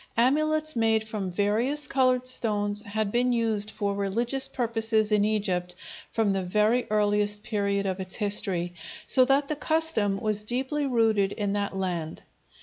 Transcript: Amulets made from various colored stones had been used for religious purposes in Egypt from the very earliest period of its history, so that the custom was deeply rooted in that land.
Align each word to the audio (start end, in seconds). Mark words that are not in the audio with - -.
Amulets 0.17 0.75
made 0.75 1.03
from 1.03 1.29
various 1.29 1.85
colored 1.85 2.25
stones 2.25 2.81
had 2.83 3.11
been 3.11 3.31
used 3.31 3.69
for 3.69 3.93
religious 3.93 4.47
purposes 4.47 5.11
in 5.11 5.23
Egypt 5.23 5.75
from 6.11 6.33
the 6.33 6.41
very 6.41 6.87
earliest 6.89 7.43
period 7.43 7.85
of 7.85 7.99
its 7.99 8.15
history, 8.15 8.73
so 9.05 9.23
that 9.25 9.47
the 9.47 9.55
custom 9.55 10.17
was 10.19 10.43
deeply 10.43 10.87
rooted 10.87 11.33
in 11.33 11.53
that 11.53 11.77
land. 11.77 12.23